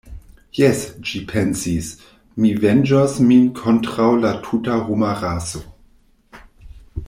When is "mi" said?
2.45-2.53